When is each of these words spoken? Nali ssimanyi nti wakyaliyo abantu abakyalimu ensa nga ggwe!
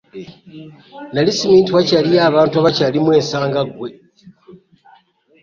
Nali 1.13 1.29
ssimanyi 1.33 1.61
nti 1.63 1.75
wakyaliyo 1.75 2.19
abantu 2.29 2.53
abakyalimu 2.55 3.09
ensa 3.17 3.37
nga 3.49 3.61
ggwe! 3.67 3.89